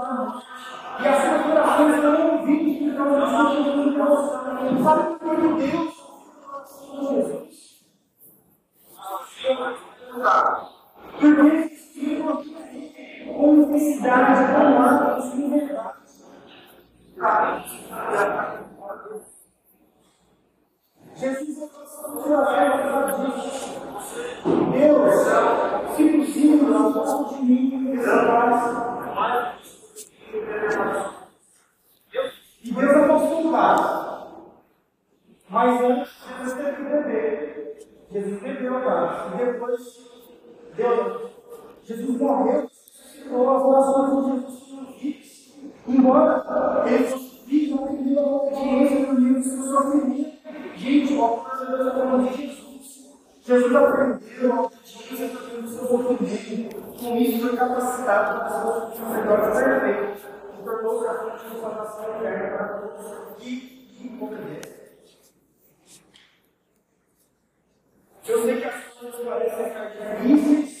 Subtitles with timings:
[0.00, 4.24] E as suas orações não ouvidas por causa do seu Deus.
[4.82, 5.94] Sabe por que Deus?
[11.18, 12.42] Porque existiam
[13.36, 16.00] com necessidade, com atos, com verdade.
[21.16, 21.64] Jesus é
[24.72, 25.14] Deus,
[25.94, 27.70] se possível, não de mim,
[32.70, 34.42] E Deus é consultado.
[35.48, 37.78] Mas antes, Jesus teve que beber.
[38.12, 39.34] Jesus bebeu parte.
[39.34, 39.80] E depois,
[40.76, 41.30] Deus,
[41.82, 45.54] Jesus morreu, ressuscitou as orações de Jesus tinham vidas.
[45.88, 50.32] Embora ele fosse vítima, ele deu a obediência no livro de sua família.
[50.76, 53.10] Gente, o autor de Jesus.
[53.42, 55.28] Jesus aprendeu a obediência
[55.60, 56.76] do seu sofrimento.
[57.00, 60.39] Com isso, foi capacitado para ser um sacerdote perfeito.
[60.64, 64.80] Tornou-se a fonte de salvação eterna para todos que obedecem.
[68.26, 69.72] Eu sei que as coisas parecem
[70.22, 70.80] difíceis.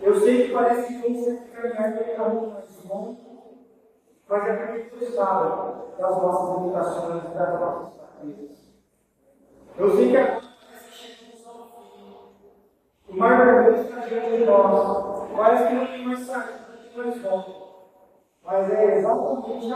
[0.00, 3.32] Eu sei que parece que vem ser caminhar pelo caminho mais bom.
[4.28, 8.58] Mas é porque tu sabe das nossas limitações e das nossas fraquezas.
[9.78, 12.14] Eu sei que agora parece que chegamos ao fim.
[13.08, 15.30] O mar vermelho está diante de nós.
[15.36, 17.61] Parece que não tem mais saída, não tem mais volta.
[18.44, 19.68] Mas é exatamente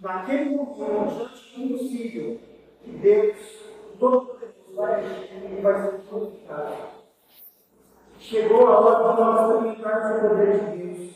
[0.00, 2.40] naquele momento, diante do impossível,
[2.82, 3.36] que Deus,
[3.98, 4.38] todo
[4.74, 6.74] vai agir e vai ser glorificado.
[8.18, 11.14] Chegou a hora de nós experimentarmos o poder de Deus.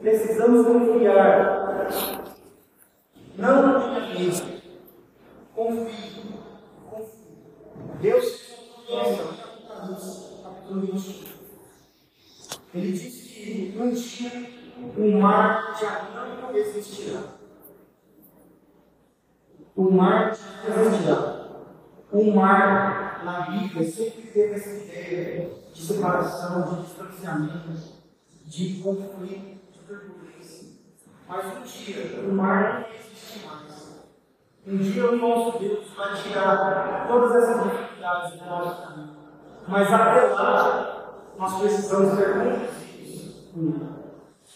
[0.00, 1.86] Precisamos confiar.
[3.36, 4.62] Não tenha medo.
[5.54, 6.18] Confie.
[8.00, 8.54] Deus
[8.86, 9.18] conhece
[10.42, 11.28] capítulo 21.
[12.74, 14.57] Ele disse que um dia
[14.96, 17.20] o mar já não existirá.
[19.74, 21.38] O mar já não existirá.
[22.10, 27.68] O mar na Bíblia sempre teve essa ideia de separação, de distanciamento,
[28.44, 30.68] de conflito, de turbulência.
[31.28, 34.00] Mas um dia o mar não existe mais.
[34.66, 39.16] Um dia o nosso Deus vai tirar todas essas dificuldades do nosso caminho.
[39.66, 43.97] Mas até lá, nós precisamos ser conduzidos.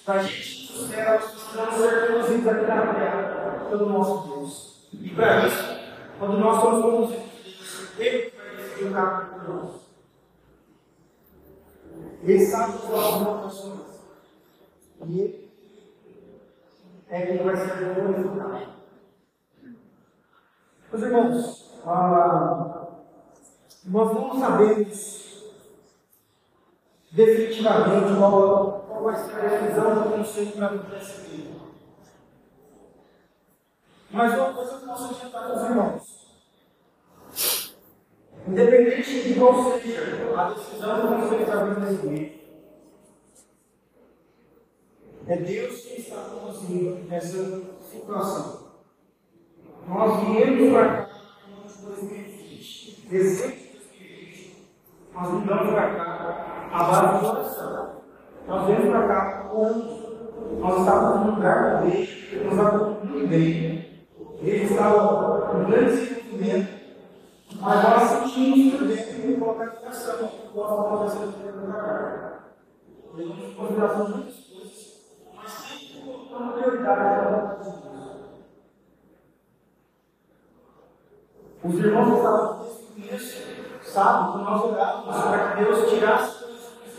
[0.05, 4.89] Para a gente dos céus, precisamos ser conduzidos na terra pelo nosso Deus.
[4.93, 5.81] E para isso,
[6.19, 9.71] quando nós somos conduzidos, Ele vai decidir o caminho por nós.
[12.23, 14.01] Ele sabe os nossos motivações.
[15.07, 15.53] E Ele
[17.09, 18.73] é quem vai ser glorificado.
[20.91, 22.87] Meus irmãos, ah,
[23.85, 25.53] nós não sabemos
[27.11, 31.61] definitivamente qual, ser a decisão do conselho para acontecer aqui.
[34.11, 36.23] Mas uma coisa que eu posso adiantar com os irmãos.
[38.47, 42.43] Independente de qual seja a decisão do conselho para acontecer,
[45.27, 48.73] é Deus que está conduzindo essa situação.
[49.87, 51.11] Nós viemos para cá
[51.49, 54.69] em 2020, dezembro de 2020,
[55.15, 58.02] nós mudamos para cá a base de oração.
[58.47, 59.43] Nós viemos para cá
[60.59, 62.09] nós estávamos num lugar bem,
[62.45, 64.07] nós estávamos muito bem.
[64.41, 66.69] Ele estava com grande sofrimento,
[67.61, 72.39] mas nós sentimos por dentro que colocar em oração, que nós acontecendo para cá.
[73.15, 75.01] Levamos em consideração muitas coisas,
[75.37, 77.93] mas sempre colocando prioridade para a vontade de.
[81.65, 82.67] Os irmãos estavam
[82.97, 83.37] desde
[83.81, 86.42] o sábado, que nós orávamos para que Deus tirasse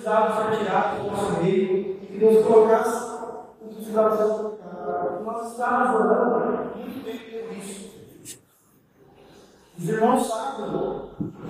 [0.04, 3.14] o que precisava ser tirado do nosso meio, que Deus colocasse
[3.62, 5.24] o que precisava ser colocado.
[5.24, 7.94] Nós estávamos orando muito bem por isso.
[9.78, 10.66] Os irmãos sabem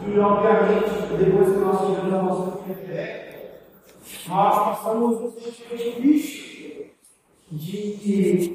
[0.04, 3.62] que, obviamente, depois que nós tivemos a nossa fé,
[4.28, 6.88] nós passamos um tempo difícil
[7.52, 8.48] de, de,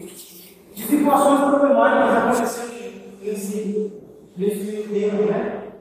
[0.75, 4.09] de situações problemáticas acontecendo nesse
[4.39, 5.73] nesse tempo, né?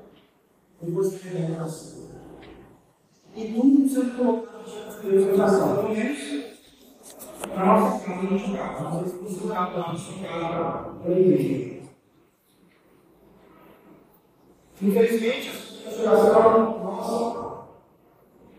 [0.81, 2.06] Depois que a oração.
[3.37, 6.57] E precisa colocar diante de menos
[7.53, 8.83] para nossa casa, nosso carro.
[8.83, 11.83] Nós vamos buscar para nossa casa, para a igreja.
[14.81, 15.49] Infelizmente,
[15.87, 17.67] as orações nossas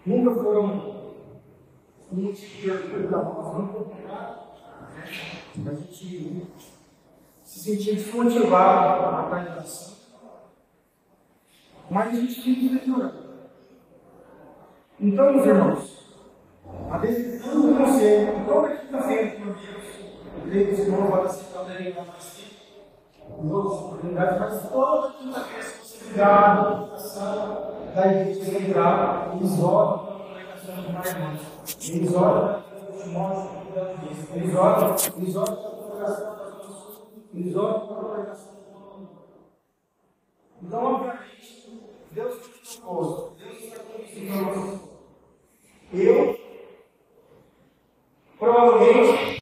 [0.06, 0.64] nunca foram
[2.12, 3.82] um motivo de para nós, não foi
[5.66, 6.46] A gente
[7.42, 9.98] se sentia desmotivado na organização.
[11.90, 13.27] Mas a gente tem que melhorar.
[15.00, 15.98] Então, meus irmãos,
[16.90, 19.56] a decisão do conselho, toda quinta-feira, Deus.
[20.34, 25.62] Eu creio que os irmãos vão aceitar o derivar mais outras oportunidades, mas toda quinta-feira,
[25.62, 31.42] se você ligar na comunicação da igreja central, eles oram pela congregação de irmãos.
[31.88, 33.58] Eles oram pelos irmãos
[34.34, 36.36] eles oram, eles oram pela congregação
[37.34, 38.54] eles oram pela congregação
[40.60, 41.57] Então, obviamente,
[42.18, 44.80] Deus te propôs, Deus está conhecendo
[45.92, 46.36] Eu,
[48.36, 49.37] provavelmente,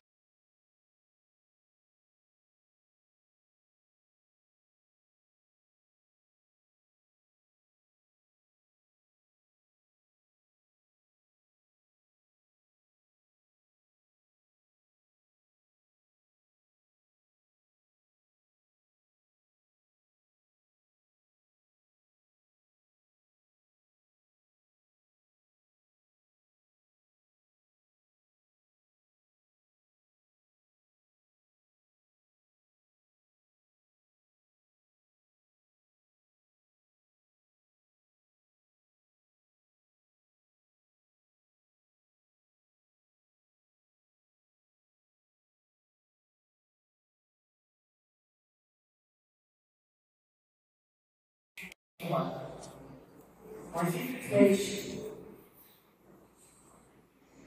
[51.98, 53.94] Mas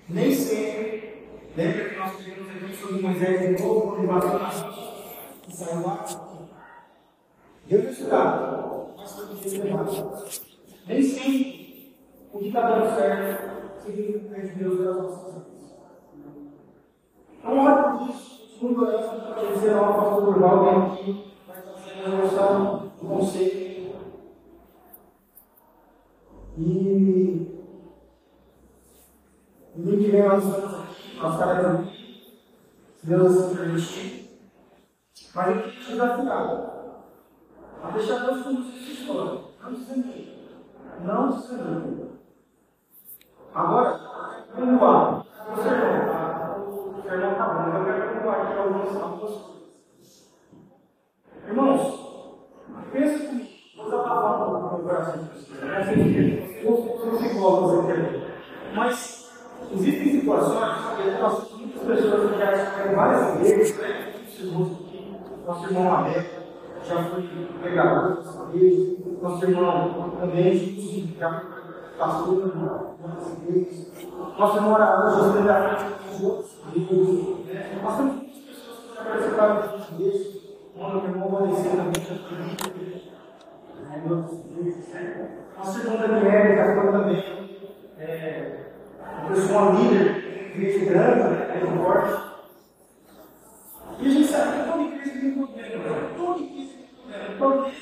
[0.10, 4.50] nem sempre, lembra que nós tivemos aqui sobre Moisés de novo, quando bateu na
[5.48, 6.04] e saiu lá?
[7.68, 9.86] Deus é estudado, mas foi difícil levar.
[10.88, 11.96] Nem sempre
[12.34, 15.74] o que está dando certo significa que Deus das nossas vidas.
[17.38, 21.62] Então, olha por isso, segundo a para dizer, ó, o pastor Durval vem aqui, vai
[21.62, 23.59] fazer a noção do conceito
[26.60, 27.58] e
[29.78, 31.90] no que vem nós nós
[32.98, 34.30] se Deus permitir.
[35.34, 36.80] Mas eu queria te desafiar
[37.82, 39.42] a deixar Deus conduzir sua história.
[39.62, 40.50] Não desanime.
[41.02, 42.10] Não desanime.
[43.54, 44.00] Agora,
[44.54, 45.20] vamos lá.
[45.20, 46.58] O sermão, tá?
[46.58, 50.30] O sermão está bom, eu quero compartilhar algumas, algumas coisas.
[51.48, 51.84] Irmãos,
[52.92, 53.50] pensa comigo.
[53.78, 56.49] Vou desabafar um pouco no coração de vocês.
[56.64, 58.22] Não assim sou psicólogos aqui.
[58.76, 59.30] Mas
[59.74, 64.14] existem situações que nós muitas pessoas que já têm várias igrejas, né?
[65.46, 66.40] Nosso irmão Abeto
[66.84, 67.30] já foi
[67.62, 73.88] pregador dessa igreja, nosso irmão também já foi pastor de muitas igrejas,
[74.38, 77.84] nosso irmão Araújo já já foi outros igrejas.
[77.84, 80.28] Nós temos muitas pessoas que já participaram de igrejas,
[80.76, 83.19] o irmão Vanessa também já foi
[85.58, 87.60] a segunda mulher já foi também
[87.98, 88.72] é,
[89.02, 92.30] uma pessoa líder, igreja grande, né, forte.
[94.00, 96.14] E a gente sabe que toda igreja tem poder, né?
[96.16, 97.74] toda igreja tem poder.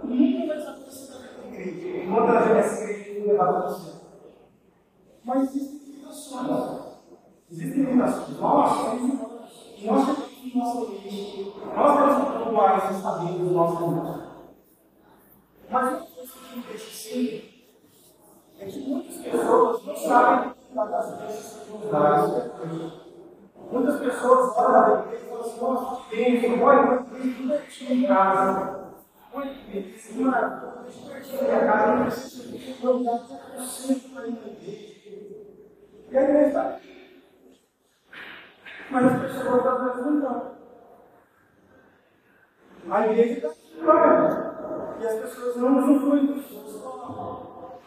[0.00, 2.10] Poder nunca vai desaparecer da igreja.
[2.10, 4.00] Quantas vezes essa igreja tem levado a você?
[5.22, 6.80] Mas existem limitações.
[7.50, 8.40] Existem limitações.
[8.40, 9.20] Nós temos
[9.82, 11.52] nós temos nossa igreja.
[11.76, 14.29] Nós temos lugares estabelos no nosso mundo.
[15.70, 17.50] Mas uma coisa que me deixa assim
[18.58, 21.60] é que muitas pessoas não sabem das vezes
[23.70, 27.92] Muitas pessoas olham para igreja e falam assim, nossa, que bênção, olha, uma igreja divertida
[27.92, 28.80] em casa.
[29.32, 32.98] Olha que beleza, uma divertida em minha casa, não preciso de que eu
[33.64, 35.00] sempre para ir na igreja.
[36.10, 37.22] E a igreja está aqui.
[38.90, 40.50] Mas as pessoas às vezes não estão.
[42.90, 44.49] A igreja está aqui,
[45.00, 46.60] e as pessoas não usufruem disso.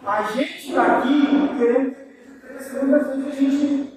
[0.03, 1.96] A gente está aqui querendo
[2.41, 3.93] crescer, vezes a gente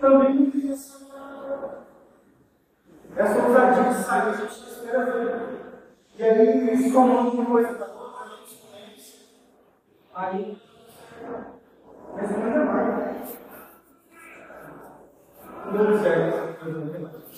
[0.00, 1.08] também não tem essa,
[3.16, 5.60] essa ousadia de sair, a gente espera ver.
[6.16, 9.26] E aí eles comandam uma coisa da outra, a gente conhece.
[10.14, 10.58] Aí,
[12.14, 13.40] mas não é mais.
[15.66, 16.66] Não deu certo,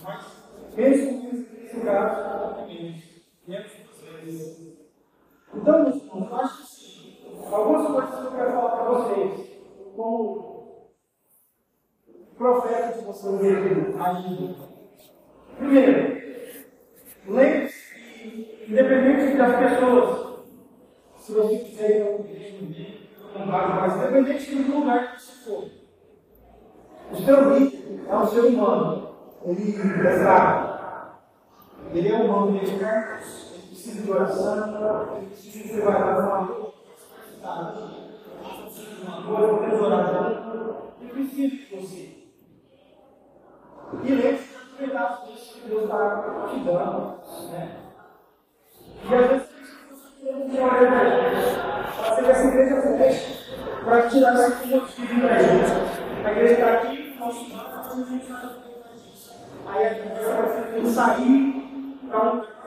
[0.05, 2.67] mas mesmo nesse caso,
[3.47, 3.83] menos
[4.25, 4.72] vezes.
[5.55, 5.85] Então,
[6.59, 7.19] que sim.
[7.51, 9.51] Algumas coisas que eu quero falar para vocês,
[9.95, 10.93] como
[12.37, 14.55] profeta de vocês ainda.
[15.59, 16.23] Primeiro,
[17.27, 20.47] lembre-se que, independente das pessoas,
[21.19, 23.03] se você quiser ir
[23.35, 25.71] mas independente do lugar que você for,
[27.13, 29.13] o seu líder é um ser humano.
[29.45, 31.19] Ele é fraco.
[31.93, 33.21] Ele é humano, ele é
[33.83, 36.73] precisa de oração, ele precisa de trabalhar uma
[39.03, 42.05] uma coisa, oração, ele precisa de você.
[44.05, 47.21] E de aproveitar isso que Deus está te dando.
[47.51, 47.63] Né?
[49.05, 49.49] E às vezes
[51.97, 56.25] fazer essa igreja feche para tirar esse motivo da gente.
[56.25, 58.09] A igreja está aqui, nós estamos
[59.67, 61.63] Aí a gente vai sair
[62.09, 62.62] para um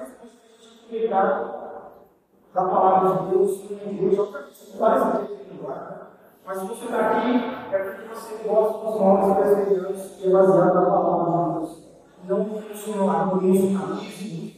[2.54, 4.30] da palavra de Deus, de Deus,
[4.78, 5.36] várias vezes
[6.46, 7.32] mas se você está aqui,
[7.74, 11.86] é porque você gosta dos novos presbiterianos e é baseado na palavra de Deus.
[12.28, 14.00] Não emocionalismo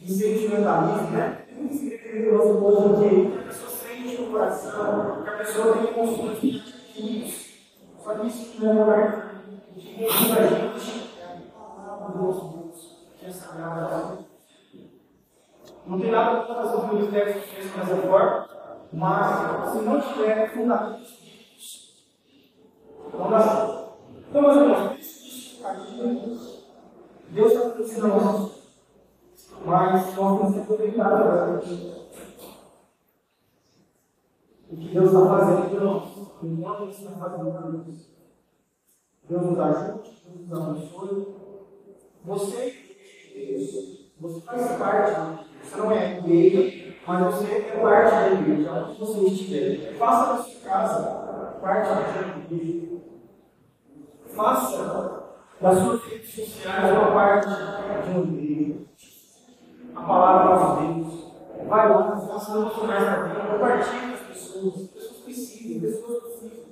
[0.02, 1.44] e sentimentalismo, né?
[1.48, 6.40] Tem que escrever hoje que a pessoa sente no coração, que a pessoa tem consultas
[6.42, 7.48] de atitudes.
[8.04, 9.34] Só que isso não é lugar
[9.74, 11.10] de muita gente.
[11.20, 14.27] É a palavra nosso Deus, que é sagrada.
[15.88, 18.48] Não tem nada contra fazer o ministério que fez dessa forma,
[18.92, 21.28] mas se não tiver fundamentos
[23.08, 23.88] então, assim,
[24.28, 24.98] então meus irmãos,
[27.30, 28.52] Deus está nos ensinando,
[29.64, 31.60] mas nós temos que aproveitar agora o
[34.76, 36.02] que Deus está fazendo por nós,
[36.42, 38.10] enquanto Ele está fazendo por nós.
[39.28, 41.34] Deus nos ajude, Deus nos abençoe.
[42.24, 42.74] Você,
[43.34, 48.98] Deus, você faz parte, você não é igreja, mas você é parte da igreja, onde
[48.98, 49.94] você estiver.
[49.96, 51.28] Faça da sua casa
[51.60, 52.98] parte da igreja.
[54.34, 55.28] Faça
[55.60, 58.88] das suas redes sociais uma parte de um livro.
[59.94, 61.28] A palavra de Deus.
[61.68, 64.74] Vai lá, faça emocionais na vida, compartilhe com as pessoas.
[64.88, 66.64] Pessoas precisam, pessoas precisam.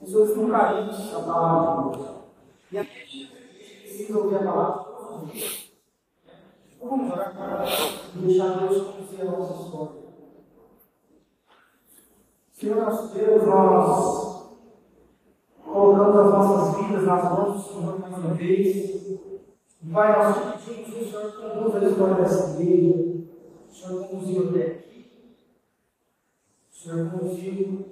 [0.00, 2.10] Pessoas não carentes da palavra de Deus.
[2.72, 3.26] E a gente
[3.82, 5.59] precisa ouvir a palavra de Deus.
[6.82, 7.34] Vamos orar
[8.14, 10.00] deixar Deus conduzir a nossa história.
[12.50, 14.50] Senhor nosso Deus, nós
[15.62, 19.20] colocamos as nossas vidas nas mãos do Senhor mais uma vez.
[19.82, 23.26] Vai, nós te pedimos que o Senhor conduza a história dessa igreja.
[23.68, 25.10] O Senhor conduziu até aqui.
[26.70, 27.86] O Senhor conduziu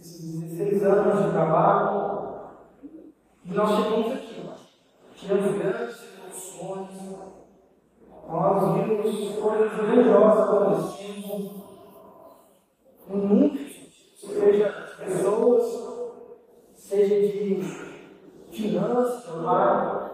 [0.00, 2.38] esses 16 anos de trabalho.
[3.44, 4.50] E nós chegamos aqui,
[5.14, 7.37] tivemos grandes emoções.
[8.28, 11.50] Nós vimos coisas grandiosas acontecendo.
[13.08, 13.58] No mundo,
[14.18, 14.68] seja
[14.98, 15.64] pessoas,
[16.74, 17.62] seja de
[18.52, 20.10] finanças, trabalho,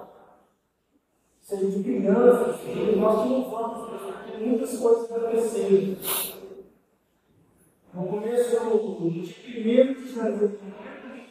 [1.41, 2.61] seja de crianças,
[2.97, 5.97] nós porque muitas coisas aconteceram.
[7.95, 10.59] No começo do dia 1 de janeiro,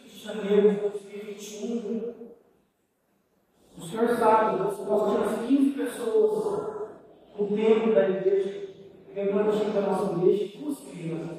[0.04, 2.23] de janeiro de 2021,
[3.84, 6.64] o Senhor sabe, nós tínhamos 15 pessoas
[7.38, 8.70] no tempo da igreja,
[9.14, 11.38] lembrando da nossa igreja, duas crianças.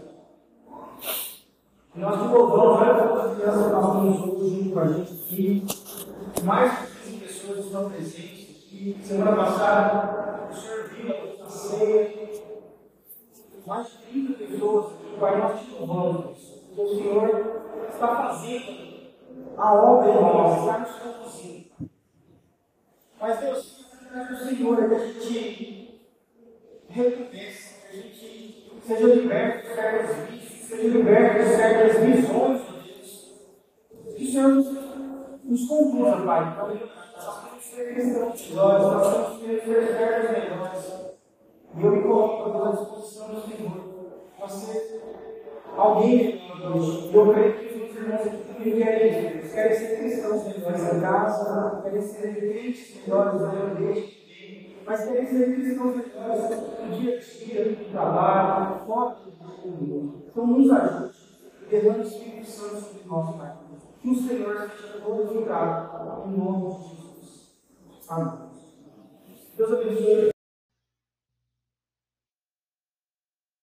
[1.95, 5.67] Nós louvamos várias outras crianças nós estamos hoje junto com a gente aqui.
[6.45, 8.99] Mais de 15 pessoas estão presentes aqui.
[9.03, 12.25] Semana passada, o Senhor viu a ceia.
[13.67, 16.63] Mais de 30 pessoas Pai, nós te louvamos.
[16.77, 18.95] O Senhor está fazendo
[19.57, 21.54] a obra em nós, está nos conduzindo.
[23.27, 26.01] Mas Deus, o Senhor é que a gente
[26.91, 32.93] recompensa, que a gente seja liberto de certas vidas seja liberto de certas visões de
[32.93, 33.35] Deus.
[34.15, 34.49] Que o Senhor
[35.43, 40.31] nos, conduza, Pai, para nós temos que ser cristãos melhores, nós temos que ser certos
[40.31, 40.95] melhores.
[41.77, 44.21] E eu me coloco à disposição do Senhor.
[44.39, 45.01] Você,
[45.75, 47.09] alguém melhor hoje.
[47.11, 52.37] E eu creio que irmãos aqui querem querem ser cristãos melhores em casa, querem ser
[52.37, 54.25] crentes melhores na igreja
[54.85, 60.27] mas querem ser cristãos melhores no dia a dia, no trabalho, fora do mundo.
[60.29, 61.19] Então nos ajude,
[61.71, 63.57] derrame o Espírito Santo sobre nós, Pai.
[64.01, 67.57] Que o Senhor seja glorificado em nome de Jesus.
[68.09, 68.51] Amém.
[69.57, 70.31] Deus abençoe.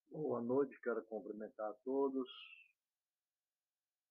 [0.10, 2.28] Boa noite, quero cumprimentar a todos.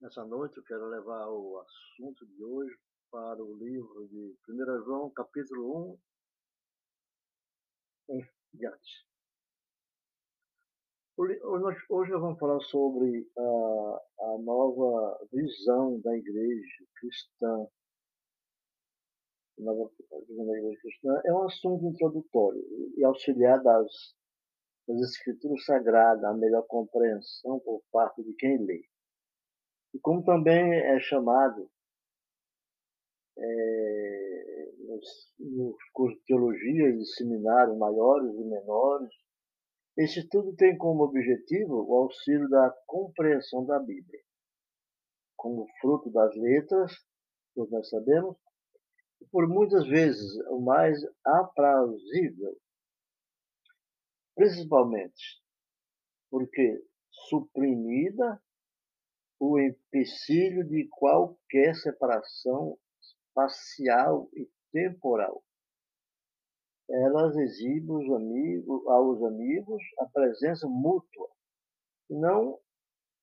[0.01, 2.75] Nessa noite eu quero levar o assunto de hoje
[3.11, 5.99] para o livro de 1 João, capítulo
[8.09, 9.07] 1 em diante.
[11.19, 17.67] Hoje nós vamos falar sobre a, a nova visão da igreja cristã.
[19.59, 19.91] Nova
[20.27, 22.65] visão da igreja cristã é um assunto introdutório
[22.97, 24.15] e auxiliar das,
[24.89, 28.90] das escrituras sagradas a melhor compreensão por parte de quem lê.
[29.95, 31.71] E como também é chamado
[33.37, 39.11] é, nos, nos cursos de teologia e seminários maiores e menores,
[39.97, 44.21] esse estudo tem como objetivo o auxílio da compreensão da Bíblia,
[45.37, 46.93] como fruto das letras,
[47.55, 48.37] todos nós sabemos,
[49.31, 52.57] por muitas vezes o mais aprazível,
[54.35, 55.41] principalmente
[56.31, 56.83] porque
[57.29, 58.41] suprimida
[59.41, 65.43] o empecilho de qualquer separação espacial e temporal.
[66.91, 71.31] Elas exibem aos amigos, aos amigos a presença mútua,
[72.11, 72.61] não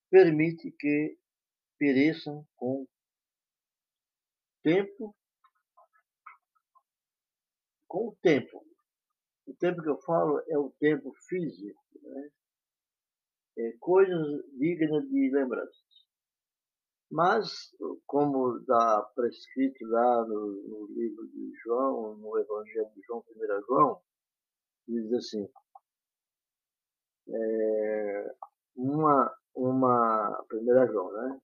[0.10, 1.18] permite que
[1.78, 2.88] pereçam com
[4.64, 5.16] tempo,
[7.88, 8.66] com o tempo.
[9.46, 12.30] O tempo que eu falo é o tempo físico, né?
[13.58, 15.87] é, coisas dignas de lembrança.
[17.10, 17.74] Mas,
[18.06, 24.02] como está prescrito lá no, no, livro de João, no Evangelho de João, 1 João,
[24.88, 25.48] diz assim,
[27.30, 28.36] é,
[28.76, 31.42] uma, uma, 1 João, né?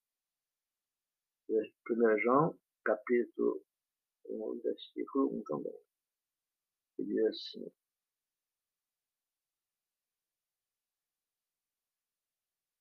[1.50, 3.64] 1 João, capítulo
[4.26, 5.80] 1, versículo 1 também.
[7.00, 7.72] Ele diz assim,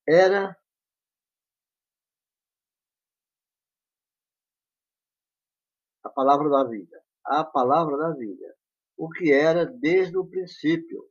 [0.06, 0.56] era
[6.12, 8.56] palavra da vida, a palavra da vida,
[8.96, 11.08] o que era desde o princípio,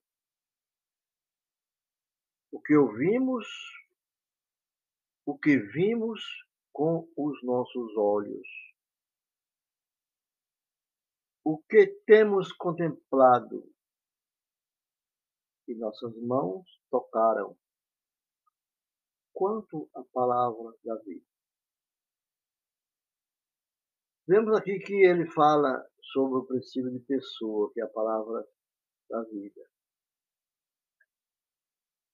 [2.51, 3.47] o que ouvimos,
[5.25, 6.21] o que vimos
[6.71, 8.47] com os nossos olhos,
[11.43, 13.69] o que temos contemplado.
[15.67, 17.57] E nossas mãos tocaram,
[19.33, 21.30] quanto à palavra da vida.
[24.27, 28.47] Vemos aqui que ele fala sobre o princípio de pessoa, que é a palavra
[29.09, 29.61] da vida.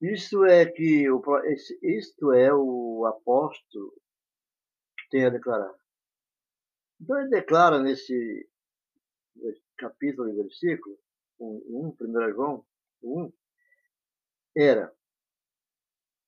[0.02, 1.22] Isto é que o,
[1.82, 3.92] isto é o apóstolo
[4.98, 5.74] que tem a declarar.
[7.02, 8.50] Então ele declara nesse,
[9.78, 10.98] capítulo e versículo,
[11.40, 12.66] 1, 1 João
[13.04, 13.34] 1,
[14.56, 14.96] era,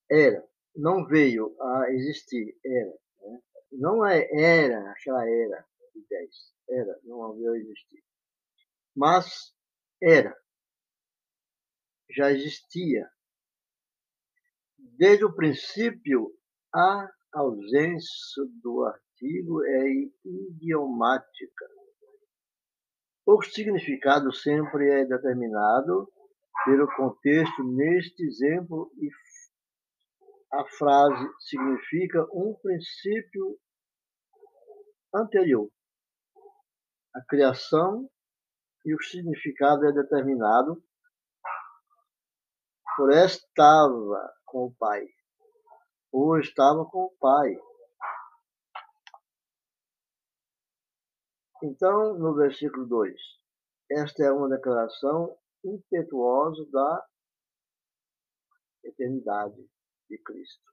[0.10, 3.00] era, não veio a existir, era.
[3.22, 3.42] Né?
[3.72, 5.68] Não é, era aquela era
[6.00, 6.30] de 10,
[6.70, 8.04] era, não veio a existir.
[8.96, 9.54] Mas
[10.02, 10.36] era,
[12.10, 13.10] já existia.
[14.78, 16.34] Desde o princípio,
[16.74, 19.86] a ausência do artigo é
[20.26, 21.66] idiomática.
[23.26, 26.12] O significado sempre é determinado
[26.66, 28.92] pelo contexto neste exemplo
[30.52, 33.58] a frase significa um princípio
[35.14, 35.70] anterior.
[37.15, 38.10] A criação
[38.86, 40.84] e o significado é determinado
[42.95, 45.08] por estava com o Pai,
[46.12, 47.58] ou estava com o Pai.
[51.63, 53.15] Então, no versículo 2,
[53.91, 57.08] esta é uma declaração impetuosa da
[58.84, 59.65] eternidade
[60.10, 60.63] de Cristo.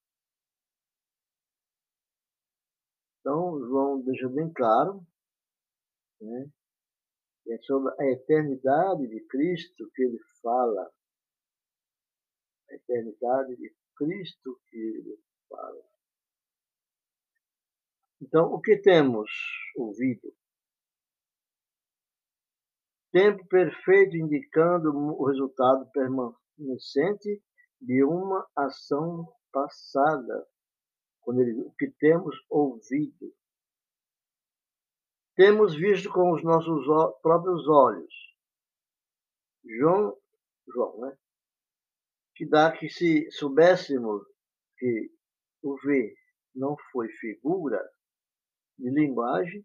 [3.21, 5.05] Então, João deixa bem claro,
[6.21, 6.51] né?
[7.49, 10.91] É sobre a eternidade de Cristo que ele fala.
[12.71, 15.83] A eternidade de Cristo que ele fala.
[18.21, 19.31] Então, o que temos
[19.77, 20.35] ouvido?
[23.13, 27.43] Tempo perfeito indicando o resultado permanecente
[27.81, 30.47] de uma ação passada,
[31.21, 33.33] quando ele, o que temos ouvido.
[35.37, 36.87] Temos visto com os nossos
[37.21, 38.15] próprios olhos.
[39.67, 40.17] João,
[40.67, 41.15] João, né?
[42.35, 44.23] Que dá que se soubéssemos
[44.79, 45.11] que
[45.63, 46.15] o ver
[46.55, 47.79] não foi figura
[48.79, 49.63] de linguagem,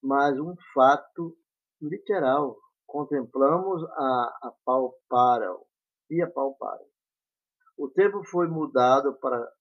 [0.00, 1.36] mas um fato
[1.80, 2.56] literal.
[2.86, 5.66] Contemplamos a apalparam
[6.08, 6.86] e apalparam.
[7.76, 9.52] O tempo foi mudado para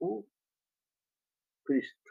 [0.00, 0.26] o
[1.64, 2.05] Cristo.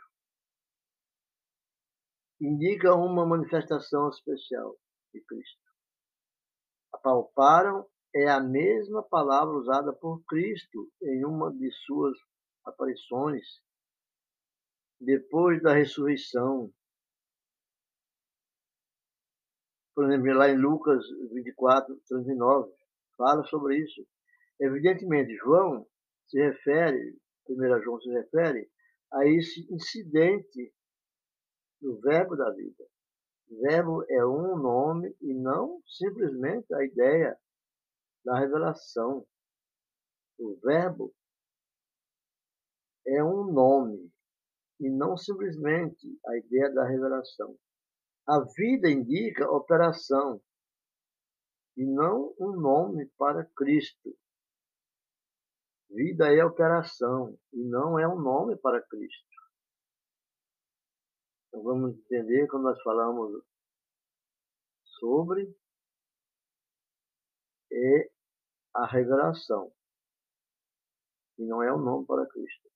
[2.41, 4.75] Indica uma manifestação especial
[5.13, 5.61] de Cristo.
[6.93, 12.17] Apalparam é a mesma palavra usada por Cristo em uma de suas
[12.65, 13.45] aparições
[14.99, 16.71] depois da ressurreição.
[19.93, 22.73] Por exemplo, lá em Lucas 24, 39,
[23.17, 24.05] fala sobre isso.
[24.59, 25.85] Evidentemente, João
[26.27, 27.17] se refere,
[27.49, 28.69] 1 João se refere
[29.11, 30.73] a esse incidente
[31.85, 32.83] do verbo da vida.
[33.61, 37.37] Verbo é um nome e não simplesmente a ideia
[38.25, 39.23] da revelação.
[40.39, 41.13] O verbo
[43.05, 44.11] é um nome
[44.79, 47.55] e não simplesmente a ideia da revelação.
[48.27, 50.41] A vida indica operação
[51.77, 54.17] e não um nome para Cristo.
[55.91, 59.34] Vida é operação e não é um nome para Cristo.
[61.55, 63.41] Então vamos entender quando nós falamos
[64.83, 65.55] sobre
[68.73, 69.71] a revelação
[71.37, 72.69] e não é o nome para Cristo.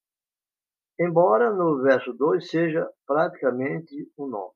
[0.98, 4.56] Embora no verso 2 seja praticamente o um nome.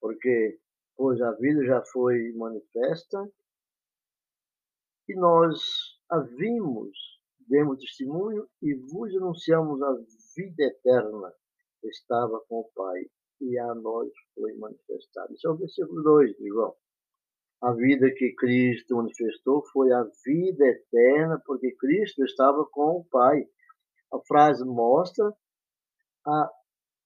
[0.00, 0.60] Porque,
[0.96, 3.30] pois a vida já foi manifesta
[5.08, 5.60] e nós
[6.10, 6.98] a vimos,
[7.48, 9.92] demos testemunho e vos anunciamos a
[10.34, 11.43] vida eterna que
[11.88, 13.00] estava com o Pai
[13.40, 15.32] e a nós foi manifestada.
[15.32, 16.74] Isso é o versículo 2 de João.
[17.62, 23.46] A vida que Cristo manifestou foi a vida eterna, porque Cristo estava com o Pai.
[24.12, 25.32] A frase mostra
[26.26, 26.50] a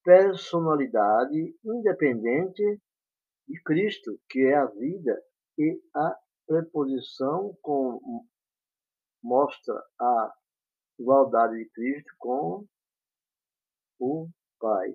[0.04, 2.80] personalidade independente
[3.46, 5.22] de Cristo, que é a vida,
[5.58, 8.24] e a preposição com,
[9.22, 10.32] mostra a
[10.98, 12.66] igualdade de Cristo com
[14.00, 14.94] o Pai,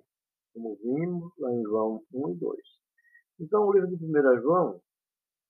[0.54, 2.60] como vimos lá em João 1 e 2.
[3.40, 4.82] Então, o livro de 1 João,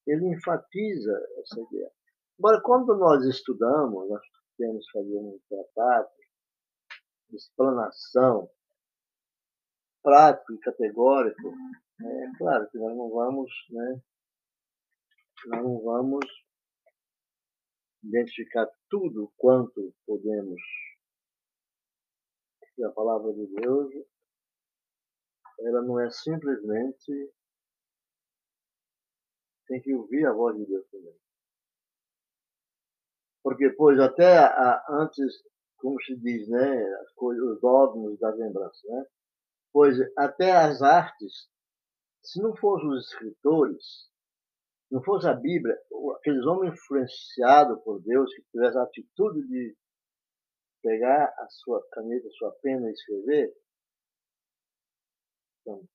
[0.07, 1.91] ele enfatiza essa ideia.
[2.39, 4.21] Agora, quando nós estudamos, nós
[4.57, 6.09] temos que fazer um tratado
[7.29, 8.49] de explanação
[10.01, 11.53] prático e categórico,
[12.01, 14.01] é claro que nós não vamos, né,
[15.47, 16.25] nós não vamos
[18.03, 20.61] identificar tudo quanto podemos.
[22.77, 23.91] E a palavra de Deus,
[25.59, 27.31] ela não é simplesmente
[29.67, 31.15] tem que ouvir a voz de Deus também.
[33.41, 35.43] Porque, pois, até a, antes,
[35.77, 39.05] como se diz, né, as coisas, os dogmas da lembrança, né?
[39.71, 41.49] Pois até as artes
[42.23, 44.09] se não fossem os escritores,
[44.89, 45.77] não fosse a Bíblia,
[46.17, 49.75] aqueles homens influenciados por Deus, que tivessem a atitude de
[50.83, 53.55] pegar a sua caneta, a sua pena e escrever,
[55.61, 55.87] então,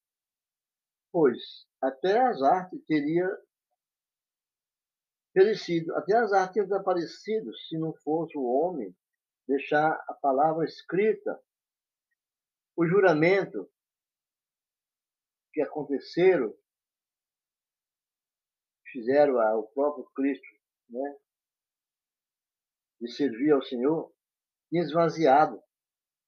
[1.13, 3.29] pois até as artes teria
[5.33, 8.97] perecido, até as artes teriam desaparecido se não fosse o homem
[9.47, 11.41] deixar a palavra escrita.
[12.77, 13.71] O juramento
[15.53, 16.55] que aconteceram,
[18.93, 20.47] fizeram ao próprio Cristo,
[20.89, 21.19] né,
[23.01, 24.13] de servir ao Senhor,
[24.73, 25.61] esvaziado,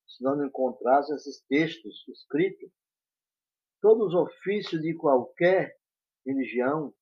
[0.06, 2.70] se não encontrasse esses textos escritos.
[3.80, 5.78] Todos os ofícios de qualquer
[6.26, 6.94] religião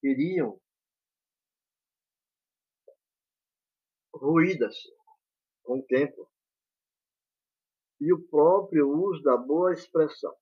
[0.00, 0.60] teriam
[4.14, 4.74] ruídas
[5.62, 6.30] com o tempo.
[8.00, 10.34] E o próprio uso da boa expressão.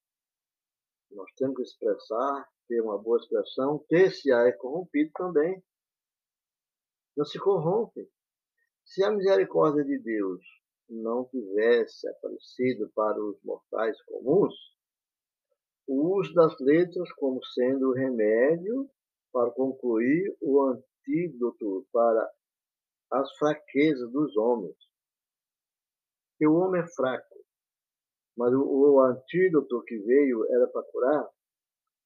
[1.10, 5.62] Nós temos que expressar, ter uma boa expressão, ter se é corrompido também.
[7.16, 8.10] Não se corrompe.
[8.84, 10.40] Se a misericórdia de Deus
[10.88, 14.54] não tivesse aparecido para os mortais comuns,
[15.86, 18.88] o uso das letras como sendo o remédio
[19.32, 22.30] para concluir o antídoto para
[23.10, 24.76] as fraquezas dos homens.
[26.38, 27.44] Que o homem é fraco,
[28.36, 31.28] mas o, o antídoto que veio era para curar,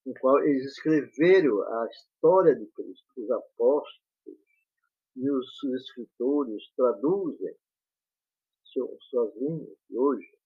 [0.06, 4.07] no qual eles escreveram a história de Cristo, os apóstolos
[5.18, 7.56] e os escritores traduzem
[8.64, 10.38] suas línguas hoje.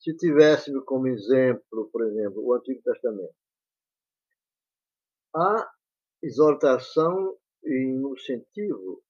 [0.00, 3.34] Se tivéssemos como exemplo, por exemplo, o Antigo Testamento,
[5.34, 5.70] a
[6.22, 9.02] exortação e incentivo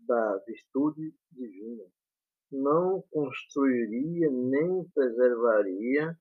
[0.00, 1.84] da virtude divina
[2.50, 6.18] não construiria nem preservaria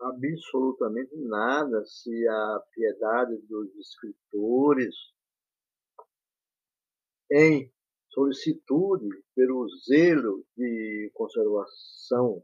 [0.00, 4.94] absolutamente nada se a piedade dos escritores
[7.30, 7.72] em
[8.10, 12.42] solicitude pelo zelo de conservação,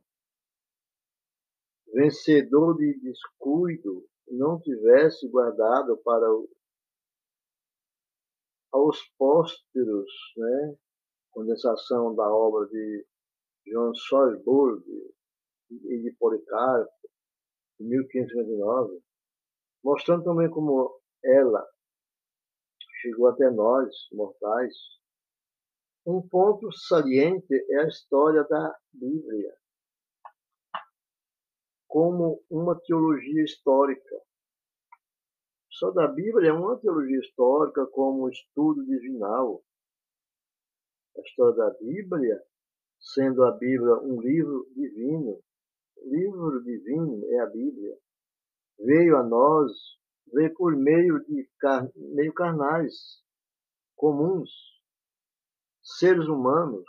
[1.93, 6.27] vencedor de descuido, não tivesse guardado para
[8.73, 10.77] aos pósteros, né,
[11.31, 13.07] condensação da obra de
[13.67, 14.85] João Schoenburg
[15.71, 16.93] e de Policarpo,
[17.85, 19.03] 1559,
[19.83, 21.67] mostrando também como ela
[23.01, 24.75] chegou até nós, mortais.
[26.07, 29.55] Um ponto saliente é a história da Bíblia
[31.87, 34.21] como uma teologia histórica.
[35.71, 39.63] Só da Bíblia é uma teologia histórica como estudo divinal,
[41.17, 42.43] a história da Bíblia
[43.13, 45.41] sendo a Bíblia um livro divino.
[46.03, 47.97] Livro divino é a Bíblia.
[48.79, 49.71] Veio a nós,
[50.33, 53.23] veio por meio de car meio carnais,
[53.97, 54.51] comuns,
[55.83, 56.85] seres humanos,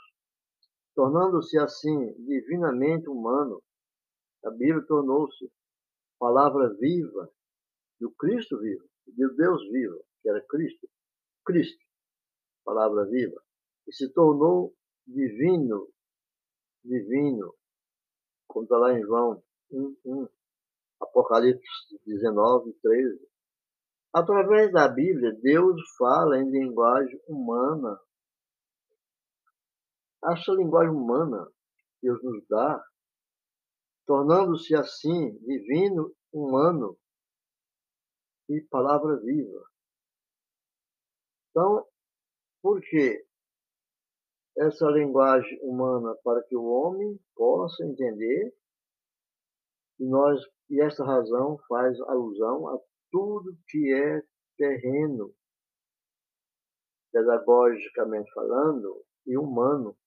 [0.96, 3.62] tornando-se assim divinamente humano.
[4.44, 5.52] A Bíblia tornou-se
[6.20, 7.30] palavra viva
[8.00, 10.88] do Cristo vivo, de Deus vivo, que era Cristo.
[11.46, 11.84] Cristo,
[12.64, 13.40] palavra viva,
[13.88, 14.74] e se tornou
[15.06, 15.88] divino,
[16.84, 17.54] divino,
[18.56, 20.30] como está lá em João 1, 1,
[21.02, 23.30] Apocalipse 19, 13.
[24.14, 28.00] Através da Bíblia, Deus fala em linguagem humana.
[30.24, 31.52] Essa linguagem humana
[32.02, 32.82] Deus nos dá,
[34.08, 36.98] tornando-se assim divino, humano
[38.48, 39.66] e palavra viva.
[41.50, 41.86] Então,
[42.62, 43.22] por que
[44.58, 48.56] essa linguagem humana para que o homem possa entender
[50.00, 52.80] e nós e essa razão faz alusão a
[53.12, 54.22] tudo que é
[54.58, 55.34] terreno,
[57.12, 59.98] pedagogicamente falando, e humano,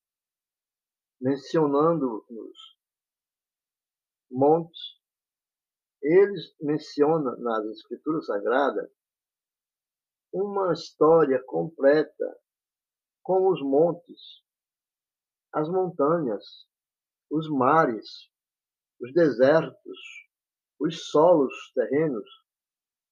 [1.20, 2.78] mencionando-nos
[4.30, 4.98] montes.
[6.02, 8.90] Eles mencionam nas Escrituras Sagradas
[10.32, 12.38] uma história completa
[13.28, 14.42] com os montes,
[15.52, 16.66] as montanhas,
[17.30, 18.30] os mares,
[18.98, 19.98] os desertos,
[20.80, 22.26] os solos terrenos,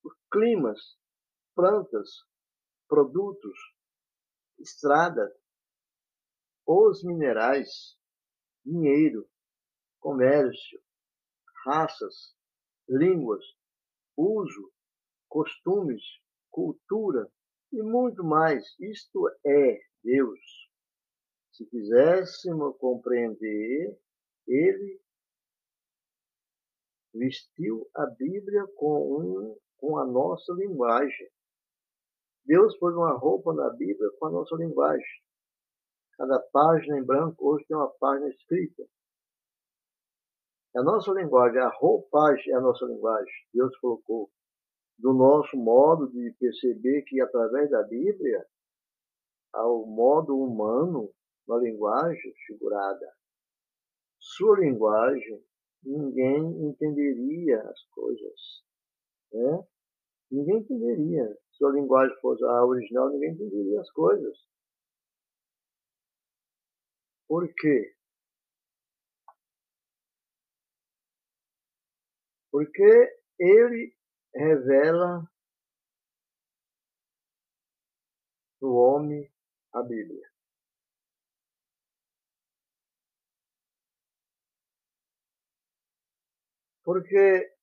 [0.02, 0.80] os climas,
[1.54, 2.24] plantas,
[2.88, 3.58] produtos,
[4.58, 5.30] estradas,
[6.66, 7.98] os minerais,
[8.64, 9.28] dinheiro,
[10.00, 10.82] comércio,
[11.66, 12.34] raças,
[12.88, 13.44] línguas,
[14.16, 14.72] uso,
[15.28, 16.02] costumes,
[16.50, 17.30] cultura
[17.70, 18.64] e muito mais.
[18.80, 20.70] Isto é Deus.
[21.52, 23.98] Se quiséssemos compreender,
[24.46, 25.00] ele
[27.12, 31.28] vestiu a Bíblia com, um, com a nossa linguagem.
[32.44, 35.22] Deus pôs uma roupa na Bíblia com a nossa linguagem.
[36.16, 38.84] Cada página em branco hoje tem uma página escrita.
[40.76, 43.34] A nossa linguagem, a roupagem é a nossa linguagem.
[43.52, 44.30] Deus colocou
[44.98, 48.46] do nosso modo de perceber que através da Bíblia,
[49.56, 51.12] ao modo humano,
[51.48, 53.12] na linguagem figurada.
[54.18, 55.44] Sua linguagem
[55.82, 58.64] ninguém entenderia as coisas.
[59.32, 59.66] Né?
[60.30, 61.38] Ninguém entenderia.
[61.52, 64.36] Se a linguagem fosse a original, ninguém entenderia as coisas.
[67.28, 67.94] Por quê?
[72.50, 73.94] Porque ele
[74.34, 75.28] revela
[78.60, 79.30] o homem
[79.76, 80.26] a Bíblia.
[86.82, 87.54] Porque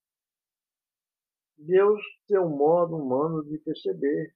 [1.57, 4.35] Deus tem um modo humano de perceber.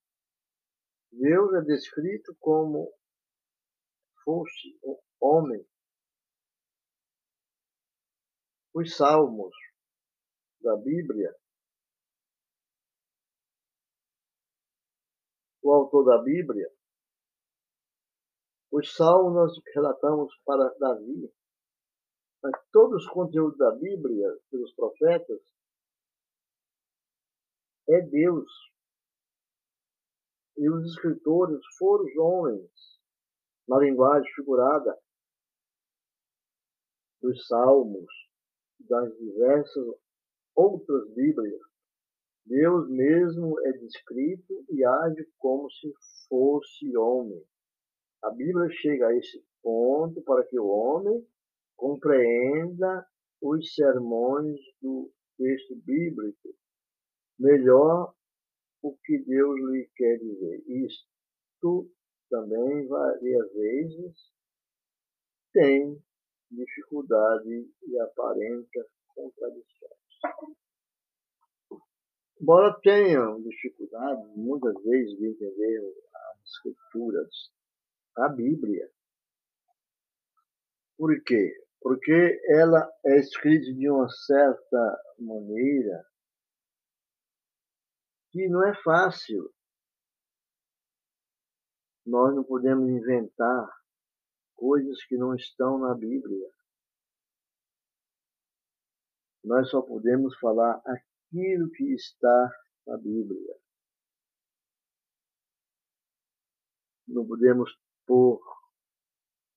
[1.11, 2.91] Deus é descrito como
[4.23, 5.63] fosse um homem.
[8.73, 9.53] Os salmos
[10.61, 11.35] da Bíblia,
[15.61, 16.76] o autor da Bíblia,
[18.71, 21.33] os salmos relatamos para Davi,
[22.43, 25.41] mas todos os conteúdos da Bíblia, pelos profetas,
[27.89, 28.51] é Deus.
[30.57, 32.71] E os escritores foram os homens,
[33.67, 34.97] na linguagem figurada
[37.21, 38.11] dos Salmos,
[38.79, 39.85] das diversas
[40.55, 41.61] outras Bíblias.
[42.45, 45.91] Deus mesmo é descrito e age como se
[46.27, 47.45] fosse homem.
[48.23, 51.25] A Bíblia chega a esse ponto para que o homem
[51.75, 53.07] compreenda
[53.41, 56.55] os sermões do texto bíblico
[57.39, 58.13] melhor
[58.81, 60.63] o que Deus lhe quer dizer.
[60.67, 61.89] Isto
[62.29, 64.31] também, várias vezes,
[65.53, 66.01] tem
[66.51, 69.97] dificuldade e aparenta contradições.
[72.39, 77.29] Embora tenham dificuldade, muitas vezes, de entender as escrituras,
[78.17, 78.89] a Bíblia.
[80.97, 81.67] Por quê?
[81.87, 86.05] porque ela é escrita de uma certa maneira
[88.31, 89.53] que não é fácil.
[92.05, 93.69] Nós não podemos inventar
[94.55, 96.49] coisas que não estão na Bíblia.
[99.43, 102.51] Nós só podemos falar aquilo que está
[102.85, 103.55] na Bíblia.
[107.07, 107.73] Não podemos
[108.07, 108.41] pôr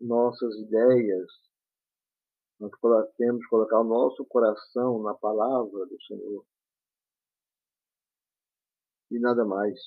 [0.00, 1.30] nossas ideias,
[2.58, 2.70] nós
[3.16, 6.44] temos que colocar o nosso coração na palavra do Senhor.
[9.10, 9.80] E nada mais.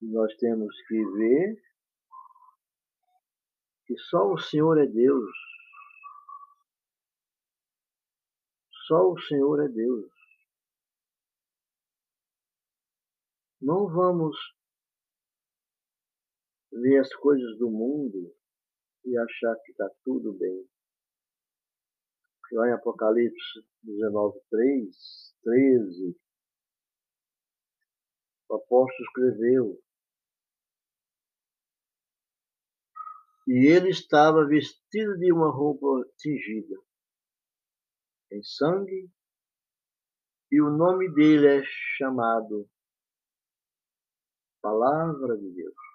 [0.00, 1.62] Nós temos que ver
[3.86, 5.30] que só o Senhor é Deus.
[8.86, 10.12] Só o Senhor é Deus.
[13.60, 14.36] Não vamos
[16.74, 18.34] ver as coisas do mundo
[19.04, 20.68] e achar que está tudo bem.
[22.52, 26.20] Lá em Apocalipse 19, 3, 13,
[28.48, 29.82] o apóstolo escreveu:
[33.48, 35.86] E ele estava vestido de uma roupa
[36.18, 36.76] tingida
[38.30, 39.10] em sangue,
[40.50, 41.62] e o nome dele é
[41.96, 42.68] chamado
[44.62, 45.93] Palavra de Deus.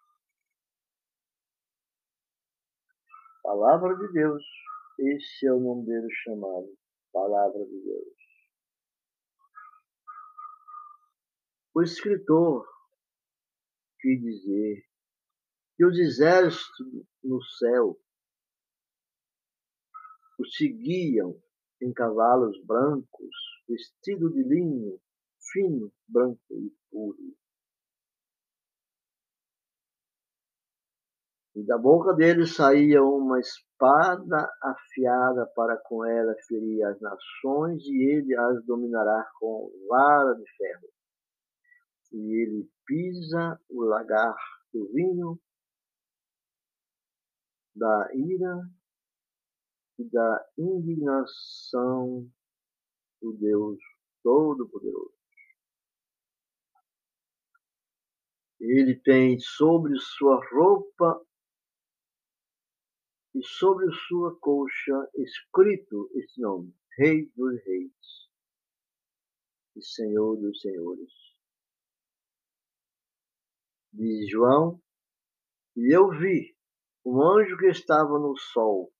[3.50, 4.46] Palavra de Deus.
[5.00, 6.78] Esse é o nome dele chamado.
[7.12, 8.16] Palavra de Deus.
[11.74, 12.64] O escritor
[14.00, 14.86] quis dizer
[15.76, 18.00] que os exércitos no céu
[20.38, 21.42] o seguiam
[21.82, 23.36] em cavalos brancos,
[23.68, 25.02] vestido de linho
[25.52, 27.39] fino, branco e puro.
[31.60, 38.02] E da boca dele saía uma espada afiada para com ela ferir as nações, e
[38.02, 40.88] ele as dominará com vara de ferro.
[42.14, 44.38] E ele pisa o lagar
[44.74, 45.38] do vinho
[47.76, 48.62] da ira
[49.98, 52.26] e da indignação
[53.22, 53.78] do Deus
[54.24, 55.12] Todo-Poderoso.
[58.62, 61.22] Ele tem sobre sua roupa
[63.36, 68.30] e sobre sua coxa escrito esse nome: Rei dos Reis
[69.76, 71.14] e Senhor dos Senhores.
[73.94, 74.82] Diz João,
[75.76, 76.56] e eu vi
[77.06, 78.92] um anjo que estava no sol,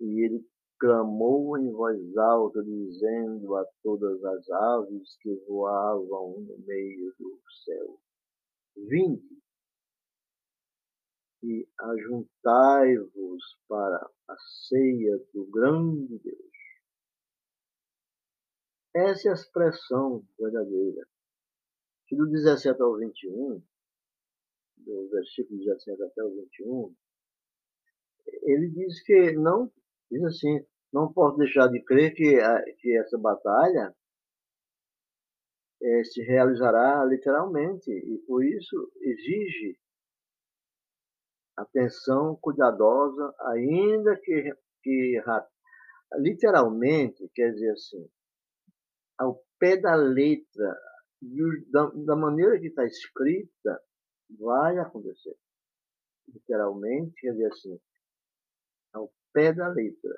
[0.00, 0.46] e ele
[0.78, 8.00] clamou em voz alta, dizendo a todas as aves que voavam no meio do céu:
[8.76, 9.39] Vinde
[11.42, 14.36] e ajuntai-vos para a
[14.68, 16.50] ceia do grande Deus.
[18.94, 21.06] Essa é a expressão verdadeira.
[22.06, 23.62] Que do 17 ao 21,
[24.78, 26.94] do versículo 17 até o 21,
[28.42, 29.72] ele diz que não,
[30.10, 32.36] diz assim, não posso deixar de crer que,
[32.78, 33.94] que essa batalha
[35.82, 39.78] é, se realizará literalmente, e por isso exige
[41.62, 45.22] atenção cuidadosa, ainda que, que
[46.18, 48.08] literalmente, quer dizer assim,
[49.18, 50.78] ao pé da letra,
[51.70, 53.82] da, da maneira que está escrita,
[54.38, 55.36] vai acontecer.
[56.28, 57.80] Literalmente, quer dizer assim,
[58.94, 60.14] ao pé da letra.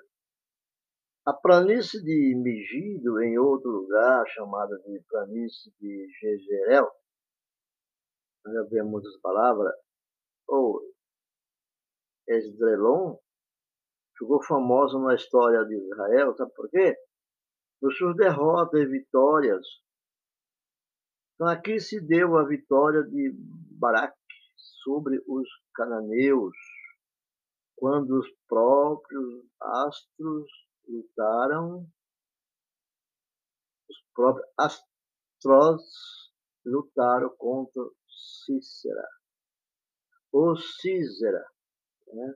[1.24, 6.90] A planície de Megido, em outro lugar, chamada de planície de Jezreel,
[8.44, 9.72] já vemos as palavras,
[10.48, 10.91] ou
[12.26, 13.16] Esdrelon,
[14.16, 16.96] ficou famosa na história de Israel, sabe por quê?
[17.80, 19.66] Por suas derrotas e vitórias.
[21.34, 23.32] Então aqui se deu a vitória de
[23.78, 24.16] Baraque
[24.82, 26.56] sobre os cananeus,
[27.76, 30.48] quando os próprios astros
[30.86, 31.84] lutaram,
[33.88, 35.82] os próprios astros
[36.64, 37.82] lutaram contra
[38.44, 39.08] Cícera,
[40.32, 41.44] ou Císera,
[42.14, 42.34] né?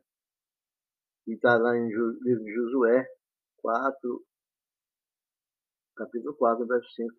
[1.26, 3.06] E está lá em livro de Josué
[3.58, 4.26] 4,
[5.96, 7.14] capítulo 4, verso 5.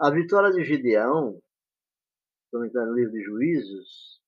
[0.00, 1.40] A vitória de Gideão,
[2.64, 4.20] está no livro de Juízes,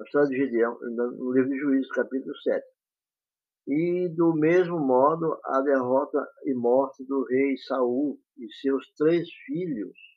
[0.00, 2.64] a história de Gideão, no livro de Juízes, capítulo 7.
[3.66, 10.07] E, do mesmo modo, a derrota e morte do rei Saul e seus três filhos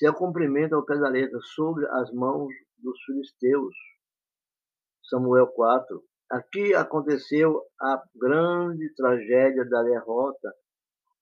[0.00, 3.74] se cumprimento ao pé da letra sobre as mãos dos filisteus.
[5.02, 6.02] Samuel 4.
[6.30, 10.54] Aqui aconteceu a grande tragédia da derrota,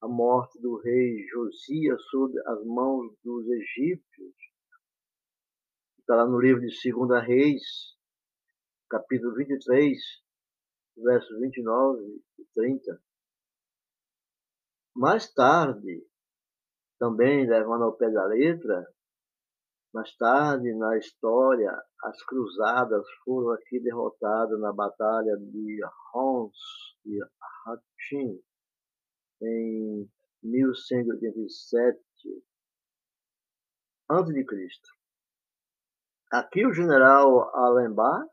[0.01, 4.35] a morte do rei Josias sob as mãos dos egípcios.
[5.99, 7.61] Está lá no livro de 2 Reis,
[8.89, 9.97] capítulo 23,
[11.03, 13.01] versos 29 e 30.
[14.95, 16.08] Mais tarde,
[16.99, 18.85] também levando ao pé da letra,
[19.91, 21.71] Mais tarde, na história,
[22.03, 25.79] as cruzadas foram aqui derrotadas na Batalha de
[26.13, 26.55] Hons
[27.05, 27.19] e
[27.65, 28.39] Hattin,
[29.41, 30.07] em
[30.43, 31.99] 1187
[34.09, 34.99] a.C.
[36.31, 38.29] Aqui o general Alembert,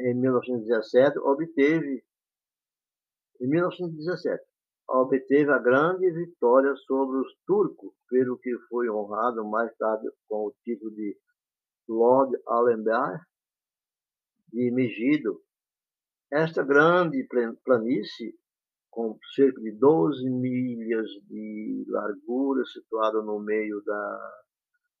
[0.00, 2.04] em 1917, obteve
[3.40, 4.49] em 1917,
[4.90, 10.54] obteve a grande vitória sobre os turcos, pelo que foi honrado mais tarde com o
[10.64, 11.16] título de
[11.88, 13.22] Lord Alembert
[14.52, 15.40] de Megido.
[16.32, 17.26] Esta grande
[17.64, 18.34] planície,
[18.90, 24.42] com cerca de 12 milhas de largura, situada no meio da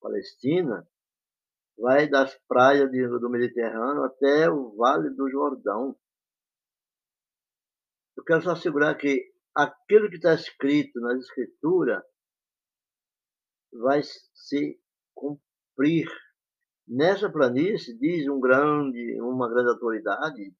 [0.00, 0.86] Palestina,
[1.76, 5.96] vai das praias do Mediterrâneo até o Vale do Jordão.
[8.16, 9.30] Eu quero só assegurar que
[9.62, 12.02] aquilo que está escrito nas Escrituras
[13.72, 14.80] vai se
[15.14, 16.08] cumprir.
[16.86, 20.54] Nessa planície, diz um grande, uma grande autoridade,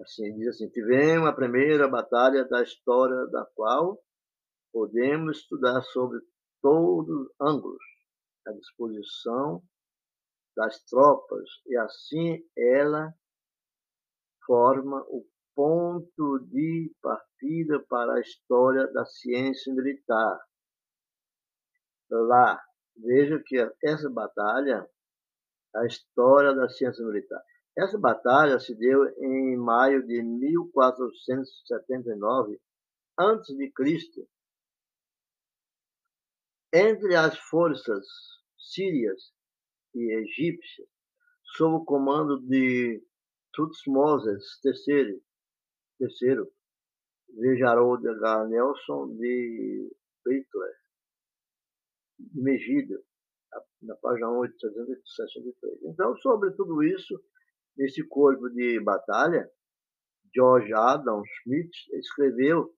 [0.00, 4.00] assim, diz assim, tivemos a primeira batalha da história da qual
[4.72, 6.20] podemos estudar sobre
[6.62, 7.82] todos os ângulos
[8.46, 9.62] a disposição
[10.56, 13.12] das tropas e assim ela
[14.46, 20.40] forma o ponto de partida para a história da ciência militar.
[22.10, 22.60] Lá,
[22.96, 24.88] veja que essa batalha,
[25.74, 27.42] a história da ciência militar.
[27.76, 32.60] Essa batalha se deu em maio de 1479
[33.16, 33.72] a.C.,
[36.72, 38.04] entre as forças
[38.58, 39.32] sírias
[39.94, 40.88] e egípcias,
[41.56, 43.00] sob o comando de
[43.52, 45.22] Tutmoses III,
[45.98, 46.50] terceiro,
[47.28, 48.46] de H.
[48.48, 50.74] Nelson de Beitler,
[52.18, 53.02] de Megida,
[53.82, 55.82] na página 863.
[55.84, 57.22] Então, sobre tudo isso,
[57.76, 59.50] nesse corpo de batalha,
[60.34, 62.74] George Adam Smith escreveu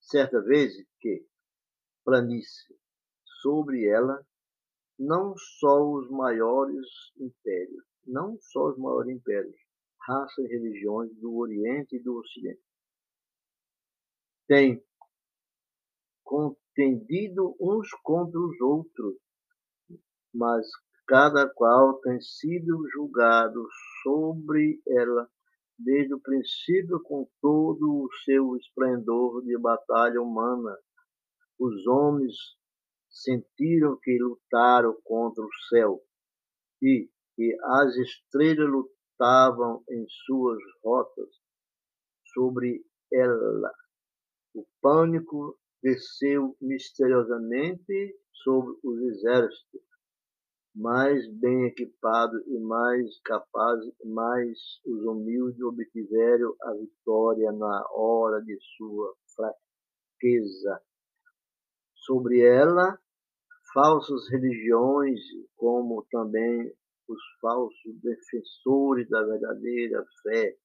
[0.00, 1.24] certa vez que
[2.04, 2.76] planície
[3.42, 4.22] sobre ela
[4.98, 6.86] não só os maiores
[7.18, 9.56] impérios, não só os maiores impérios,
[10.06, 12.62] raças e religiões do Oriente e do Ocidente.
[14.46, 14.82] Têm
[16.24, 19.16] contendido uns contra os outros,
[20.34, 20.66] mas
[21.06, 23.66] cada qual tem sido julgado
[24.02, 25.28] sobre ela
[25.76, 30.76] desde o princípio com todo o seu esplendor de batalha humana.
[31.58, 32.34] Os homens
[33.08, 36.00] sentiram que lutaram contra o céu
[36.82, 38.86] e que as estrelas
[39.20, 41.28] lutavam em suas rotas
[42.32, 43.72] sobre ela.
[44.54, 49.82] O pânico desceu misteriosamente sobre os exércitos,
[50.74, 58.58] mais bem equipados e mais capazes, mais os humildes obtiveram a vitória na hora de
[58.76, 60.80] sua fraqueza.
[61.94, 62.98] Sobre ela,
[63.74, 65.20] falsas religiões,
[65.56, 66.72] como também
[67.10, 70.56] os falsos defensores da verdadeira fé,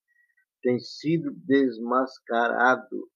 [0.62, 3.10] têm sido desmascarados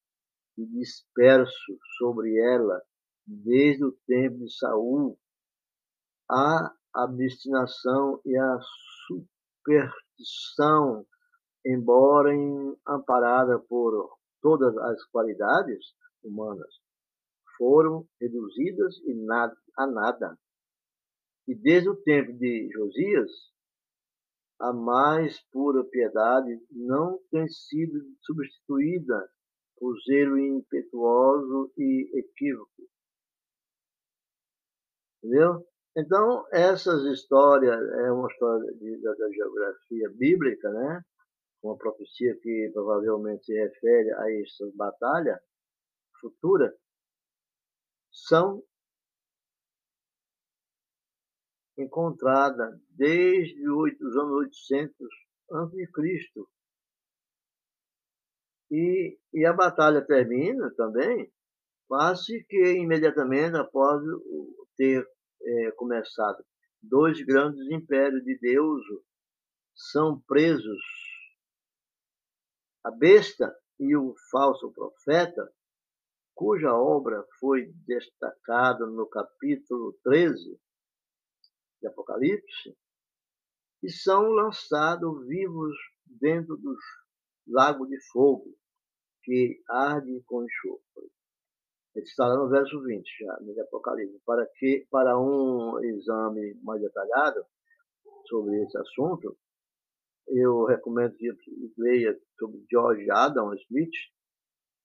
[0.58, 2.82] e dispersos sobre ela
[3.26, 5.18] desde o tempo de Saul.
[6.30, 8.60] A abstinação e a
[9.08, 11.06] superstição,
[11.66, 12.32] embora
[12.88, 16.74] amparada por todas as qualidades humanas,
[17.58, 18.96] foram reduzidas
[19.78, 20.38] a nada.
[21.50, 23.32] E desde o tempo de Josias,
[24.60, 29.28] a mais pura piedade não tem sido substituída
[29.76, 32.84] por zelo impetuoso e equívoco.
[35.18, 35.66] Entendeu?
[35.98, 41.02] Então, essas histórias, é uma história de, da, da, geografia bíblica, né?
[41.64, 45.42] uma profecia que provavelmente se refere a essa batalha
[46.22, 46.78] futura,
[48.12, 48.64] são
[51.80, 55.08] encontradas desde os anos 800
[55.52, 56.44] a.C.
[58.72, 61.32] E, e a batalha termina também
[61.88, 64.04] quase que imediatamente após
[64.76, 65.04] ter
[65.42, 66.44] é, começado.
[66.82, 68.82] Dois grandes impérios de Deus
[69.74, 70.84] são presos.
[72.84, 75.52] A besta e o falso profeta
[76.36, 80.60] cuja obra foi destacada no capítulo 13
[81.82, 82.78] de Apocalipse,
[83.84, 85.76] e são lançados vivos
[86.06, 86.76] dentro do
[87.48, 88.56] lago de fogo,
[89.24, 91.12] que arde com enxofre.
[91.96, 96.82] Ele está lá no verso 20, já, no Apocalipse, para que, para um exame mais
[96.82, 97.44] detalhado
[98.28, 99.38] sobre esse assunto,
[100.28, 101.32] eu recomendo que
[101.78, 103.96] leia sobre George Adam Smith,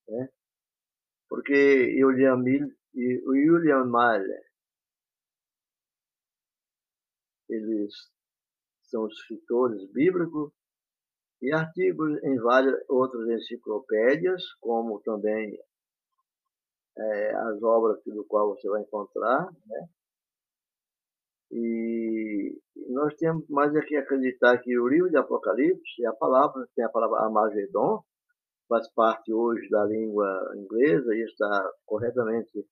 [0.07, 0.29] né?
[1.29, 2.43] porque William,
[2.95, 4.44] William Miller,
[7.49, 7.93] eles
[8.83, 10.51] são escritores bíblicos
[11.41, 15.57] e artigos em várias outras enciclopédias, como também
[16.97, 19.87] é, as obras do qual você vai encontrar, né?
[21.51, 26.67] E nós temos mais é que acreditar que o livro de Apocalipse, é a palavra,
[26.75, 28.03] tem a palavra Armagedon,
[28.67, 32.65] faz parte hoje da língua inglesa e está corretamente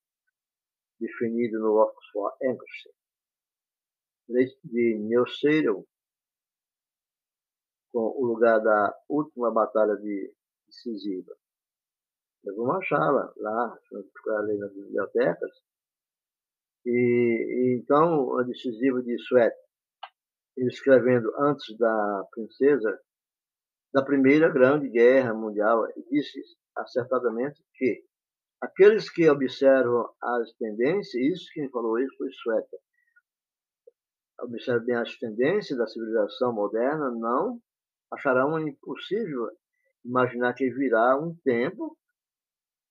[0.99, 2.89] definido no Oxford English.
[4.27, 5.85] De Neucero,
[7.91, 10.33] com o lugar da última batalha de
[10.65, 11.31] decisiva.
[12.43, 15.51] Nós vamos achá-la lá, procurar ali nas bibliotecas.
[16.85, 19.55] E, e, então, a decisiva de Suete,
[20.57, 22.99] ele escrevendo antes da princesa,
[23.93, 26.39] da primeira grande guerra mundial, disse
[26.75, 28.03] acertadamente que
[28.59, 32.77] aqueles que observam as tendências, isso quem falou isso foi Sueta,
[34.41, 37.61] observam bem as tendências da civilização moderna, não.
[38.11, 39.49] Acharão impossível
[40.03, 41.97] imaginar que virá um tempo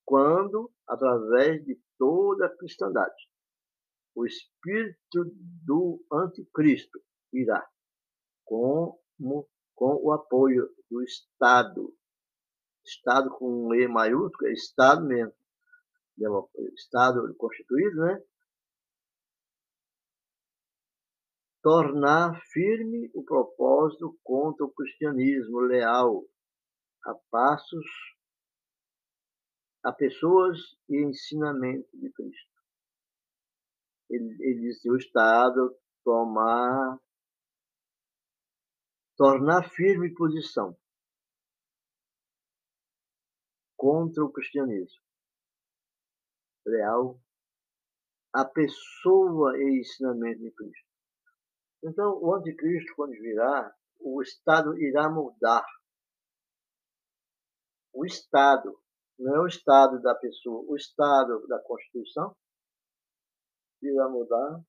[0.04, 3.14] quando, através de toda a cristandade,
[4.14, 5.32] o espírito
[5.64, 7.00] do anticristo
[7.32, 7.64] irá,
[8.44, 8.98] com,
[9.74, 11.94] com o apoio do Estado,
[12.84, 15.32] Estado com E maiúsculo, é Estado mesmo,
[16.74, 18.22] Estado constituído, né?
[21.62, 26.24] Tornar firme o propósito contra o cristianismo leal,
[27.04, 27.86] a passos
[29.84, 30.58] a pessoas
[30.88, 32.52] e ensinamento de Cristo.
[34.08, 36.98] Ele, ele diz o Estado tomar,
[39.16, 40.76] tornar firme posição
[43.76, 45.02] contra o cristianismo.
[46.64, 47.20] Leal
[48.32, 50.91] a pessoa e ensinamento de Cristo.
[51.82, 55.66] Então, o anticristo, quando virá, o Estado irá mudar.
[57.92, 58.82] O Estado
[59.22, 62.34] não é o estado da pessoa, o estado da Constituição
[63.80, 64.60] irá mudar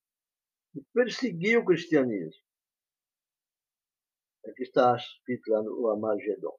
[0.74, 2.42] e perseguir o cristianismo.
[4.46, 6.56] Aqui está escrito lá no Amagedon.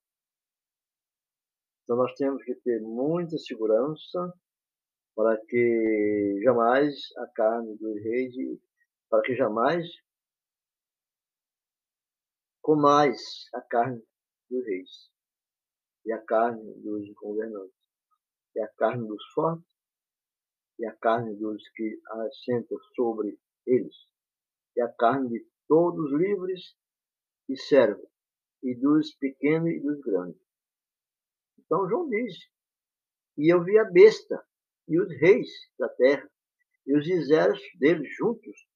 [1.84, 4.34] Então nós temos que ter muita segurança
[5.16, 8.34] para que jamais a carne dos reis,
[9.10, 9.86] para que jamais
[12.66, 14.01] comais a carne
[14.49, 15.11] dos reis
[16.03, 17.78] e a carne dos governantes
[18.57, 19.72] é a carne dos fortes
[20.80, 23.95] e a carne dos que assentam sobre eles,
[24.76, 26.76] é a carne de todos livres
[27.47, 28.09] e servos,
[28.63, 30.41] e dos pequenos e dos grandes.
[31.59, 32.36] Então João diz,
[33.38, 34.43] e eu vi a besta
[34.88, 36.28] e os reis da terra
[36.88, 38.68] e os exércitos deles juntos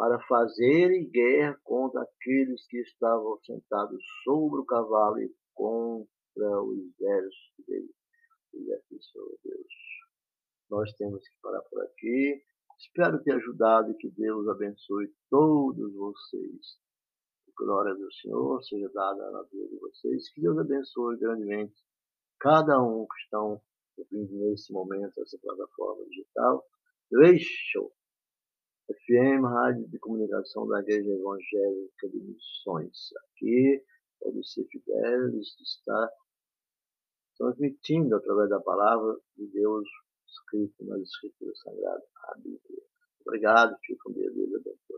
[0.00, 7.66] para fazerem guerra contra aqueles que estavam sentados sobre o cavalo e contra os exércitos
[7.68, 8.00] deles
[8.54, 9.66] e aqui sou Deus.
[10.70, 12.42] Nós temos que parar por aqui.
[12.78, 16.78] Espero ter ajudado e que Deus abençoe todos vocês.
[17.54, 20.32] glória do Senhor seja dada na vida de vocês.
[20.32, 21.76] Que Deus abençoe grandemente
[22.38, 23.60] cada um que estão
[23.98, 26.64] ouvindo nesse momento essa plataforma digital.
[27.10, 27.92] Deixo
[28.90, 33.10] FM, Rádio de Comunicação da Igreja Evangélica de Missões.
[33.24, 33.84] Aqui,
[34.20, 36.10] pode ser fidelis, está
[37.36, 39.88] transmitindo através da palavra de Deus
[40.26, 42.82] escrito nas Escrituras Sagradas, a Bíblia.
[43.26, 44.90] Obrigado, fico com Deus, Deus abençoe.